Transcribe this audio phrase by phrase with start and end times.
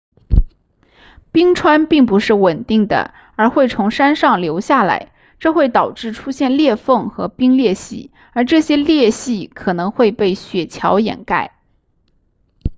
[1.31, 11.53] 冰川并不是稳定的而会从山上流下来这会导致出现裂缝和冰裂隙而这些裂隙可能会被雪桥掩盖